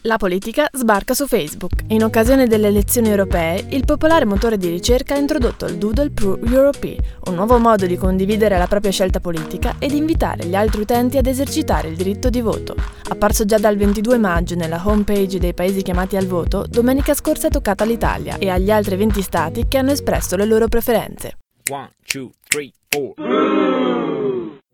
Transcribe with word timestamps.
La 0.00 0.16
politica 0.16 0.68
sbarca 0.72 1.12
su 1.12 1.26
Facebook. 1.26 1.84
In 1.88 2.02
occasione 2.02 2.46
delle 2.46 2.68
elezioni 2.68 3.10
europee, 3.10 3.66
il 3.68 3.84
popolare 3.84 4.24
motore 4.24 4.56
di 4.56 4.70
ricerca 4.70 5.12
ha 5.14 5.18
introdotto 5.18 5.66
il 5.66 5.76
Doodle 5.76 6.10
Pro 6.12 6.38
Europe, 6.42 6.96
un 7.26 7.34
nuovo 7.34 7.58
modo 7.58 7.84
di 7.84 7.98
condividere 7.98 8.56
la 8.56 8.66
propria 8.66 8.90
scelta 8.90 9.20
politica 9.20 9.74
ed 9.78 9.92
invitare 9.92 10.46
gli 10.46 10.54
altri 10.54 10.80
utenti 10.80 11.18
ad 11.18 11.26
esercitare 11.26 11.88
il 11.88 11.96
diritto 11.96 12.30
di 12.30 12.40
voto. 12.40 12.74
Apparso 13.10 13.44
già 13.44 13.58
dal 13.58 13.76
22 13.76 14.16
maggio 14.16 14.54
nella 14.54 14.80
homepage 14.82 15.38
dei 15.38 15.52
paesi 15.52 15.82
chiamati 15.82 16.16
al 16.16 16.26
voto, 16.26 16.64
domenica 16.66 17.12
scorsa 17.12 17.48
è 17.48 17.50
toccata 17.50 17.84
all'Italia 17.84 18.38
e 18.38 18.48
agli 18.48 18.70
altri 18.70 18.96
20 18.96 19.20
stati 19.20 19.68
che 19.68 19.76
hanno 19.76 19.90
espresso 19.90 20.36
le 20.36 20.46
loro 20.46 20.68
preferenze. 20.68 21.36
One, 21.68 21.90
two, 22.06 22.30
three, 22.48 22.72
four. 22.88 24.07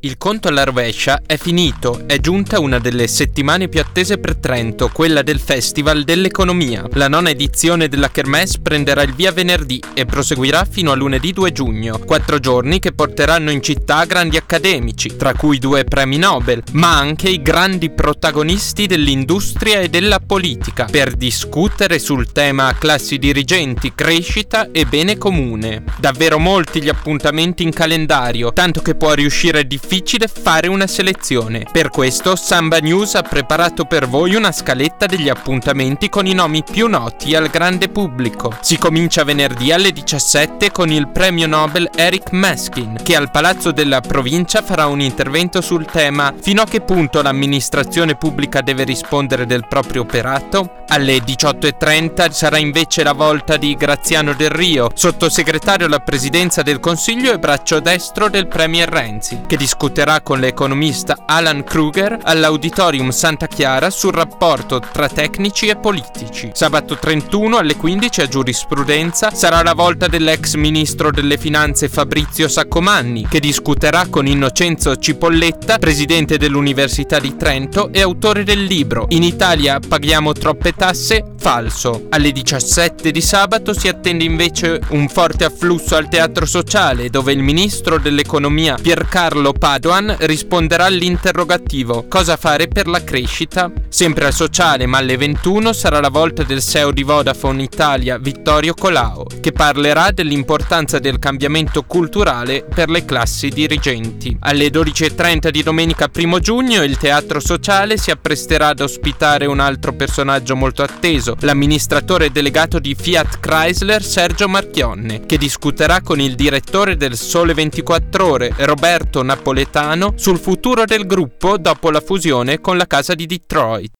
Il 0.00 0.16
conto 0.16 0.46
alla 0.46 0.62
rovescia 0.62 1.22
è 1.26 1.36
finito, 1.36 2.04
è 2.06 2.20
giunta 2.20 2.60
una 2.60 2.78
delle 2.78 3.08
settimane 3.08 3.66
più 3.66 3.80
attese 3.80 4.18
per 4.18 4.36
Trento, 4.36 4.90
quella 4.92 5.22
del 5.22 5.40
Festival 5.40 6.04
dell'Economia. 6.04 6.86
La 6.92 7.08
nona 7.08 7.30
edizione 7.30 7.88
della 7.88 8.08
Kermesse 8.08 8.60
prenderà 8.62 9.02
il 9.02 9.12
via 9.12 9.32
venerdì 9.32 9.82
e 9.94 10.06
proseguirà 10.06 10.64
fino 10.70 10.92
a 10.92 10.94
lunedì 10.94 11.32
2 11.32 11.50
giugno, 11.50 11.98
quattro 11.98 12.38
giorni 12.38 12.78
che 12.78 12.92
porteranno 12.92 13.50
in 13.50 13.60
città 13.60 14.04
grandi 14.04 14.36
accademici, 14.36 15.16
tra 15.16 15.34
cui 15.34 15.58
due 15.58 15.82
premi 15.82 16.16
Nobel, 16.16 16.62
ma 16.74 16.96
anche 16.96 17.28
i 17.28 17.42
grandi 17.42 17.90
protagonisti 17.90 18.86
dell'industria 18.86 19.80
e 19.80 19.88
della 19.88 20.20
politica, 20.24 20.84
per 20.84 21.14
discutere 21.14 21.98
sul 21.98 22.30
tema 22.30 22.72
classi 22.78 23.18
dirigenti, 23.18 23.92
crescita 23.96 24.70
e 24.70 24.86
bene 24.86 25.18
comune. 25.18 25.82
Davvero 25.98 26.38
molti 26.38 26.80
gli 26.80 26.88
appuntamenti 26.88 27.64
in 27.64 27.72
calendario, 27.72 28.52
tanto 28.52 28.80
che 28.80 28.94
può 28.94 29.12
riuscire 29.12 29.66
difficile 29.66 29.86
difficile 29.88 30.28
fare 30.28 30.68
una 30.68 30.86
selezione. 30.86 31.64
Per 31.72 31.88
questo 31.88 32.36
Samba 32.36 32.76
News 32.76 33.14
ha 33.14 33.22
preparato 33.22 33.86
per 33.86 34.06
voi 34.06 34.34
una 34.34 34.52
scaletta 34.52 35.06
degli 35.06 35.30
appuntamenti 35.30 36.10
con 36.10 36.26
i 36.26 36.34
nomi 36.34 36.62
più 36.62 36.88
noti 36.88 37.34
al 37.34 37.48
grande 37.48 37.88
pubblico. 37.88 38.54
Si 38.60 38.76
comincia 38.76 39.24
venerdì 39.24 39.72
alle 39.72 39.90
17 39.90 40.70
con 40.72 40.90
il 40.90 41.08
premio 41.08 41.46
Nobel 41.46 41.88
Eric 41.94 42.32
Maskin, 42.32 42.98
che 43.02 43.16
al 43.16 43.30
Palazzo 43.30 43.72
della 43.72 44.02
Provincia 44.02 44.60
farà 44.60 44.84
un 44.84 45.00
intervento 45.00 45.62
sul 45.62 45.86
tema 45.86 46.34
fino 46.38 46.60
a 46.60 46.66
che 46.66 46.82
punto 46.82 47.22
l'amministrazione 47.22 48.14
pubblica 48.14 48.60
deve 48.60 48.84
rispondere 48.84 49.46
del 49.46 49.66
proprio 49.66 50.02
operato. 50.02 50.84
Alle 50.88 51.16
18.30 51.18 52.30
sarà 52.30 52.58
invece 52.58 53.02
la 53.02 53.12
volta 53.12 53.56
di 53.56 53.74
Graziano 53.74 54.34
Del 54.34 54.50
Rio, 54.50 54.90
sottosegretario 54.92 55.86
alla 55.86 56.00
presidenza 56.00 56.62
del 56.62 56.80
Consiglio 56.80 57.32
e 57.32 57.38
braccio 57.38 57.80
destro 57.80 58.28
del 58.28 58.48
Premier 58.48 58.88
Renzi, 58.88 59.42
che 59.46 59.56
discuterà 59.56 59.76
discuterà 59.78 60.22
con 60.22 60.40
l'economista 60.40 61.18
Alan 61.24 61.62
Kruger 61.62 62.18
all'Auditorium 62.24 63.10
Santa 63.10 63.46
Chiara 63.46 63.90
sul 63.90 64.10
rapporto 64.10 64.80
tra 64.80 65.08
tecnici 65.08 65.68
e 65.68 65.76
politici. 65.76 66.50
Sabato 66.52 66.98
31 66.98 67.58
alle 67.58 67.76
15 67.76 68.22
a 68.22 68.26
giurisprudenza 68.26 69.30
sarà 69.32 69.62
la 69.62 69.74
volta 69.74 70.08
dell'ex 70.08 70.54
ministro 70.54 71.12
delle 71.12 71.38
finanze 71.38 71.88
Fabrizio 71.88 72.48
Saccomanni, 72.48 73.28
che 73.28 73.38
discuterà 73.38 74.08
con 74.10 74.26
Innocenzo 74.26 74.96
Cipolletta, 74.96 75.78
presidente 75.78 76.38
dell'Università 76.38 77.20
di 77.20 77.36
Trento 77.36 77.92
e 77.92 78.00
autore 78.00 78.42
del 78.42 78.64
libro 78.64 79.06
In 79.10 79.22
Italia 79.22 79.78
paghiamo 79.78 80.32
troppe 80.32 80.72
tasse? 80.72 81.22
Falso. 81.38 82.06
Alle 82.08 82.32
17 82.32 83.12
di 83.12 83.20
sabato 83.20 83.72
si 83.72 83.86
attende 83.86 84.24
invece 84.24 84.80
un 84.88 85.08
forte 85.08 85.44
afflusso 85.44 85.94
al 85.94 86.08
teatro 86.08 86.46
sociale, 86.46 87.10
dove 87.10 87.30
il 87.30 87.44
ministro 87.44 88.00
dell'economia 88.00 88.74
Piercarlo 88.74 89.52
Paolo 89.52 89.66
Padoan 89.68 90.16
risponderà 90.20 90.86
all'interrogativo 90.86 92.06
Cosa 92.08 92.38
fare 92.38 92.68
per 92.68 92.86
la 92.86 93.04
crescita? 93.04 93.70
Sempre 93.90 94.24
al 94.24 94.32
sociale, 94.32 94.86
ma 94.86 94.96
alle 94.96 95.18
21 95.18 95.74
sarà 95.74 96.00
la 96.00 96.08
volta 96.08 96.42
del 96.42 96.62
CEO 96.62 96.90
di 96.90 97.02
Vodafone 97.02 97.64
Italia 97.64 98.16
Vittorio 98.16 98.72
Colao, 98.72 99.26
che 99.42 99.52
parlerà 99.52 100.10
dell'importanza 100.10 100.98
del 100.98 101.18
cambiamento 101.18 101.82
culturale 101.82 102.64
per 102.64 102.88
le 102.88 103.04
classi 103.04 103.50
dirigenti. 103.50 104.34
Alle 104.40 104.68
12.30 104.68 105.50
di 105.50 105.62
domenica 105.62 106.08
1 106.14 106.38
giugno 106.38 106.82
il 106.82 106.96
Teatro 106.96 107.38
Sociale 107.38 107.98
si 107.98 108.10
appresterà 108.10 108.68
ad 108.68 108.80
ospitare 108.80 109.44
un 109.44 109.60
altro 109.60 109.92
personaggio 109.92 110.56
molto 110.56 110.82
atteso, 110.82 111.36
l'amministratore 111.40 112.30
delegato 112.30 112.78
di 112.78 112.96
Fiat 112.98 113.38
Chrysler 113.38 114.02
Sergio 114.02 114.48
Marchionne, 114.48 115.26
che 115.26 115.36
discuterà 115.36 116.00
con 116.00 116.20
il 116.20 116.34
direttore 116.36 116.96
del 116.96 117.18
Sole 117.18 117.52
24 117.52 118.26
Ore 118.26 118.54
Roberto 118.56 119.22
Napoletano 119.22 119.56
napoletano 119.58 120.12
sul 120.16 120.38
futuro 120.38 120.84
del 120.84 121.04
gruppo 121.04 121.58
dopo 121.58 121.90
la 121.90 122.00
fusione 122.00 122.60
con 122.60 122.76
la 122.76 122.86
casa 122.86 123.14
di 123.14 123.26
Detroit. 123.26 123.97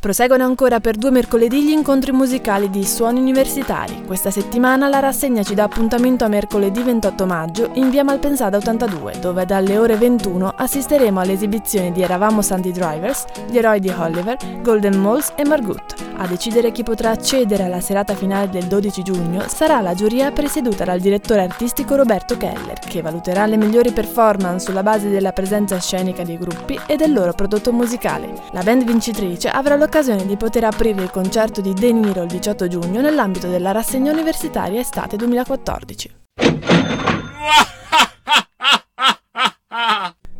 Proseguono 0.00 0.44
ancora 0.44 0.80
per 0.80 0.96
due 0.96 1.10
mercoledì 1.10 1.62
gli 1.62 1.72
incontri 1.72 2.10
musicali 2.10 2.70
di 2.70 2.86
Suoni 2.86 3.20
Universitari. 3.20 4.02
Questa 4.06 4.30
settimana 4.30 4.88
la 4.88 4.98
rassegna 4.98 5.42
ci 5.42 5.52
dà 5.52 5.64
appuntamento 5.64 6.24
a 6.24 6.28
mercoledì 6.28 6.82
28 6.82 7.26
maggio 7.26 7.70
in 7.74 7.90
via 7.90 8.02
Malpensada 8.02 8.56
82, 8.56 9.18
dove 9.20 9.44
dalle 9.44 9.76
ore 9.76 9.96
21 9.96 10.54
assisteremo 10.56 11.20
alle 11.20 11.32
esibizioni 11.32 11.92
di 11.92 12.00
Eravamo 12.00 12.40
Sandy 12.40 12.72
Drivers, 12.72 13.26
Gli 13.50 13.58
eroi 13.58 13.78
di 13.78 13.90
Oliver, 13.90 14.38
Golden 14.62 14.96
Moles 14.96 15.34
e 15.36 15.44
Margut. 15.44 16.08
A 16.16 16.26
decidere 16.26 16.72
chi 16.72 16.82
potrà 16.82 17.10
accedere 17.10 17.64
alla 17.64 17.80
serata 17.80 18.14
finale 18.14 18.48
del 18.48 18.64
12 18.64 19.02
giugno 19.02 19.44
sarà 19.48 19.82
la 19.82 19.94
giuria 19.94 20.32
presieduta 20.32 20.84
dal 20.84 21.00
direttore 21.00 21.42
artistico 21.42 21.96
Roberto 21.96 22.38
Keller, 22.38 22.78
che 22.78 23.02
valuterà 23.02 23.44
le 23.44 23.58
migliori 23.58 23.92
performance 23.92 24.64
sulla 24.64 24.82
base 24.82 25.10
della 25.10 25.32
presenza 25.32 25.78
scenica 25.78 26.22
dei 26.22 26.38
gruppi 26.38 26.78
e 26.86 26.96
del 26.96 27.12
loro 27.12 27.34
prodotto 27.34 27.70
musicale. 27.70 28.32
La 28.52 28.62
band 28.62 28.84
vincitrice 28.84 29.48
avrà 29.48 29.76
l'occasione 29.76 29.88
l'occasione 29.90 30.24
di 30.24 30.36
poter 30.36 30.62
aprire 30.62 31.02
il 31.02 31.10
concerto 31.10 31.60
di 31.60 31.74
De 31.74 31.90
Niro 31.90 32.22
il 32.22 32.28
18 32.28 32.68
giugno 32.68 33.00
nell'ambito 33.00 33.48
della 33.48 33.72
rassegna 33.72 34.12
universitaria 34.12 34.78
estate 34.78 35.16
2014. 35.16 36.18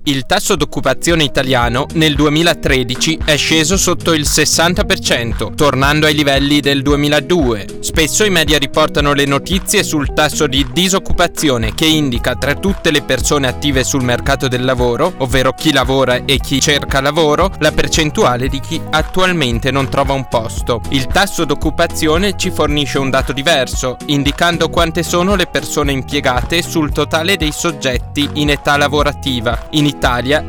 Il 0.05 0.25
tasso 0.25 0.57
d'occupazione 0.57 1.25
italiano 1.25 1.85
nel 1.93 2.15
2013 2.15 3.19
è 3.23 3.37
sceso 3.37 3.77
sotto 3.77 4.15
il 4.15 4.23
60%, 4.23 5.55
tornando 5.55 6.07
ai 6.07 6.15
livelli 6.15 6.61
del 6.61 6.81
2002. 6.81 7.67
Spesso 7.81 8.25
i 8.25 8.31
media 8.31 8.57
riportano 8.57 9.13
le 9.13 9.27
notizie 9.27 9.83
sul 9.83 10.15
tasso 10.15 10.47
di 10.47 10.67
disoccupazione 10.73 11.75
che 11.75 11.85
indica 11.85 12.35
tra 12.35 12.55
tutte 12.55 12.91
le 12.91 13.03
persone 13.03 13.47
attive 13.47 13.85
sul 13.85 14.03
mercato 14.03 14.49
del 14.49 14.65
lavoro, 14.65 15.13
ovvero 15.19 15.53
chi 15.53 15.71
lavora 15.71 16.25
e 16.25 16.39
chi 16.39 16.61
cerca 16.63 17.03
lavoro, 17.03 17.53
la 17.59 17.71
percentuale 17.71 18.49
di 18.49 18.59
chi 18.59 18.81
attualmente 18.89 19.71
non 19.71 19.91
trova 19.91 20.15
un 20.15 20.27
posto. 20.29 20.81
Il 20.89 21.09
tasso 21.09 21.45
d'occupazione 21.45 22.39
ci 22.39 22.51
fornisce 22.51 22.99
un 22.99 23.11
dato 23.11 23.35
diverso, 23.35 23.99
indicando 24.07 24.71
quante 24.71 25.03
sono 25.03 25.35
le 25.35 25.47
persone 25.47 25.93
impiegate 25.93 26.63
sul 26.63 26.91
totale 26.91 27.37
dei 27.37 27.53
soggetti 27.53 28.27
in 28.35 28.49
età 28.49 28.79
lavorativa. 28.79 29.69
In 29.73 29.85
Italia 29.85 29.99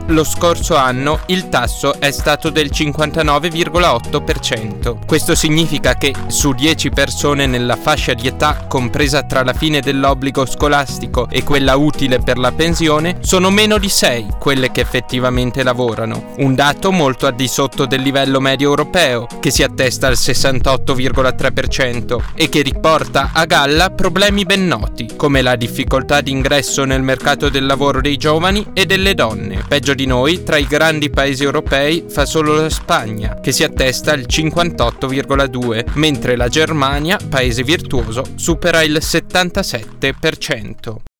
lo 0.07 0.23
scorso 0.23 0.78
anno 0.78 1.19
il 1.25 1.50
tasso 1.50 2.00
è 2.00 2.09
stato 2.12 2.50
del 2.50 2.69
59,8%. 2.73 5.00
Questo 5.06 5.35
significa 5.35 5.95
che 5.95 6.13
su 6.28 6.53
10 6.53 6.91
persone 6.91 7.47
nella 7.47 7.75
fascia 7.75 8.13
di 8.13 8.28
età 8.28 8.63
compresa 8.69 9.23
tra 9.23 9.44
la 9.44 9.51
fine 9.51 9.81
dell'obbligo 9.81 10.45
scolastico 10.45 11.28
e 11.29 11.44
quella 11.44 11.75
utile 11.75 12.19
per 12.19 12.38
la 12.38 12.53
pensione 12.53 13.17
sono 13.19 13.50
meno 13.50 13.78
di 13.78 13.90
6 13.90 14.28
quelle 14.40 14.72
che 14.72 14.79
effettivamente 14.79 15.63
lavorano, 15.63 16.28
un 16.38 16.56
dato 16.56 16.94
molto 16.94 17.28
al 17.28 17.35
di 17.35 17.49
sotto 17.49 17.85
del 17.85 17.99
livello 18.02 18.40
medio 18.40 18.70
europeo 18.70 19.28
che 19.41 19.52
si 19.52 19.64
attesta 19.64 20.08
al 20.08 20.14
68,3% 20.14 22.22
e 22.35 22.47
che 22.47 22.61
riporta 22.61 23.31
a 23.34 23.43
galla 23.43 23.90
problemi 23.90 24.46
ben 24.46 24.66
noti 24.66 25.09
come 25.17 25.41
la 25.41 25.58
difficoltà 25.58 26.22
di 26.22 26.31
ingresso 26.31 26.85
nel 26.85 27.02
mercato 27.02 27.49
del 27.49 27.66
lavoro 27.66 27.99
dei 27.99 28.16
giovani 28.16 28.66
e 28.73 28.85
delle 28.85 29.14
donne 29.14 29.30
donne. 29.31 29.63
Peggio 29.67 29.93
di 29.93 30.05
noi, 30.05 30.43
tra 30.43 30.57
i 30.57 30.66
grandi 30.66 31.09
paesi 31.09 31.43
europei 31.43 32.05
fa 32.07 32.25
solo 32.25 32.55
la 32.55 32.69
Spagna, 32.69 33.39
che 33.39 33.51
si 33.51 33.63
attesta 33.63 34.11
al 34.11 34.25
58,2, 34.28 35.91
mentre 35.93 36.35
la 36.35 36.47
Germania, 36.47 37.17
paese 37.29 37.63
virtuoso, 37.63 38.23
supera 38.35 38.81
il 38.81 38.99
77%. 39.01 41.10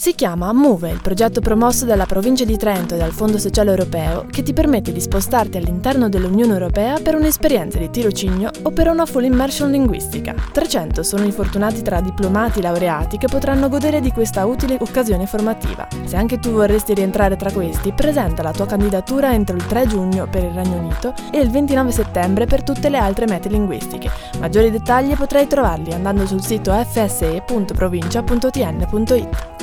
Si 0.00 0.14
chiama 0.14 0.52
Move, 0.52 0.90
il 0.90 1.00
progetto 1.02 1.40
promosso 1.40 1.84
dalla 1.84 2.06
provincia 2.06 2.44
di 2.44 2.56
Trento 2.56 2.94
e 2.94 2.98
dal 2.98 3.10
Fondo 3.10 3.36
Sociale 3.36 3.70
Europeo 3.70 4.26
che 4.30 4.44
ti 4.44 4.52
permette 4.52 4.92
di 4.92 5.00
spostarti 5.00 5.56
all'interno 5.56 6.08
dell'Unione 6.08 6.52
Europea 6.52 7.00
per 7.00 7.16
un'esperienza 7.16 7.78
di 7.78 7.90
tirocinio 7.90 8.48
o 8.62 8.70
per 8.70 8.86
una 8.86 9.06
full 9.06 9.24
immersion 9.24 9.72
linguistica. 9.72 10.36
300 10.52 11.02
sono 11.02 11.24
i 11.24 11.32
fortunati 11.32 11.82
tra 11.82 12.00
diplomati 12.00 12.60
e 12.60 12.62
laureati 12.62 13.18
che 13.18 13.26
potranno 13.26 13.68
godere 13.68 14.00
di 14.00 14.12
questa 14.12 14.46
utile 14.46 14.76
occasione 14.78 15.26
formativa. 15.26 15.88
Se 16.04 16.14
anche 16.14 16.38
tu 16.38 16.52
vorresti 16.52 16.94
rientrare 16.94 17.34
tra 17.34 17.50
questi, 17.50 17.90
presenta 17.90 18.44
la 18.44 18.52
tua 18.52 18.66
candidatura 18.66 19.32
entro 19.32 19.56
il 19.56 19.66
3 19.66 19.88
giugno 19.88 20.28
per 20.28 20.44
il 20.44 20.52
Regno 20.52 20.76
Unito 20.76 21.12
e 21.32 21.40
il 21.40 21.50
29 21.50 21.90
settembre 21.90 22.46
per 22.46 22.62
tutte 22.62 22.88
le 22.88 22.98
altre 22.98 23.26
mete 23.26 23.48
linguistiche. 23.48 24.12
Maggiori 24.38 24.70
dettagli 24.70 25.16
potrai 25.16 25.48
trovarli 25.48 25.92
andando 25.92 26.24
sul 26.24 26.40
sito 26.40 26.72
fse.provincia.tn.it. 26.72 29.57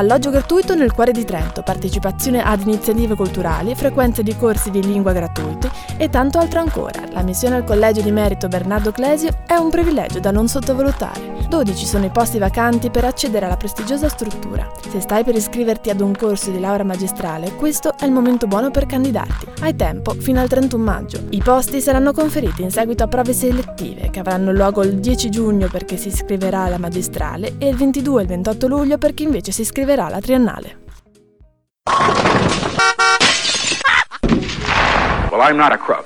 Alloggio 0.00 0.30
gratuito 0.30 0.74
nel 0.74 0.94
cuore 0.94 1.12
di 1.12 1.26
Trento, 1.26 1.62
partecipazione 1.62 2.42
ad 2.42 2.62
iniziative 2.62 3.14
culturali, 3.14 3.74
frequenze 3.74 4.22
di 4.22 4.34
corsi 4.34 4.70
di 4.70 4.82
lingua 4.82 5.12
gratuiti 5.12 5.70
e 5.98 6.08
tanto 6.08 6.38
altro 6.38 6.60
ancora. 6.60 7.02
La 7.10 7.20
missione 7.22 7.56
al 7.56 7.64
Collegio 7.64 8.00
di 8.00 8.10
Merito 8.10 8.48
Bernardo 8.48 8.92
Clesio 8.92 9.28
è 9.46 9.56
un 9.56 9.68
privilegio 9.68 10.18
da 10.18 10.30
non 10.30 10.48
sottovalutare. 10.48 11.36
12 11.50 11.84
sono 11.84 12.06
i 12.06 12.10
posti 12.10 12.38
vacanti 12.38 12.90
per 12.90 13.04
accedere 13.04 13.44
alla 13.44 13.56
prestigiosa 13.56 14.08
struttura. 14.08 14.70
Se 14.88 15.00
stai 15.00 15.22
per 15.22 15.34
iscriverti 15.34 15.90
ad 15.90 16.00
un 16.00 16.14
corso 16.16 16.50
di 16.50 16.60
laurea 16.60 16.84
magistrale, 16.84 17.54
questo 17.56 17.92
è 17.98 18.06
il 18.06 18.12
momento 18.12 18.46
buono 18.46 18.70
per 18.70 18.86
candidarti. 18.86 19.48
Hai 19.60 19.76
tempo 19.76 20.12
fino 20.12 20.40
al 20.40 20.48
31 20.48 20.82
maggio. 20.82 21.20
I 21.30 21.42
posti 21.42 21.80
saranno 21.82 22.12
conferiti 22.12 22.62
in 22.62 22.70
seguito 22.70 23.02
a 23.02 23.08
prove 23.08 23.34
selettive 23.34 24.08
che 24.10 24.20
avranno 24.20 24.52
luogo 24.52 24.82
il 24.82 24.98
10 24.98 25.28
giugno 25.28 25.66
per 25.66 25.84
chi 25.84 25.98
si 25.98 26.08
iscriverà 26.08 26.60
alla 26.60 26.78
magistrale 26.78 27.56
e 27.58 27.68
il 27.68 27.76
22 27.76 28.20
e 28.20 28.22
il 28.22 28.28
28 28.28 28.66
luglio 28.68 28.96
per 28.96 29.12
chi 29.12 29.24
invece 29.24 29.50
si 29.50 29.62
iscriverà 29.62 29.89
alla 29.98 30.20
triennale. 30.20 30.78
Well, 35.30 35.40
I'm 35.40 35.56
not 35.56 35.72
a 35.72 35.78
crook. 35.78 36.04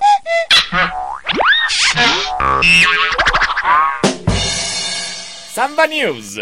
Samba 5.53 5.87
News. 5.87 6.39